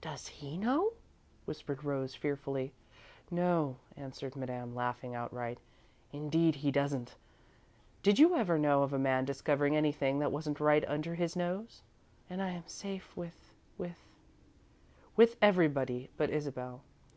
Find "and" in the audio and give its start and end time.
12.30-12.40